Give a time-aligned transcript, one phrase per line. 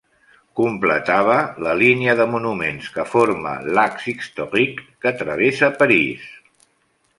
[0.59, 1.35] Completava
[1.67, 6.29] la línia de monuments que forma l'"Ax historique" que travessa París.